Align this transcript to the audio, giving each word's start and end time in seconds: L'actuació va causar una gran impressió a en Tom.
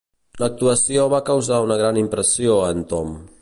L'actuació 0.43 1.03
va 1.15 1.19
causar 1.27 1.59
una 1.67 1.77
gran 1.83 2.01
impressió 2.05 2.57
a 2.63 2.73
en 2.77 2.83
Tom. 2.95 3.15